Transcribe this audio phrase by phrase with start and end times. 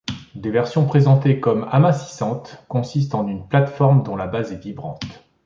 [0.33, 5.03] Des versions présentées comme amincissantes consistent en une plateforme dont la base est vibrante.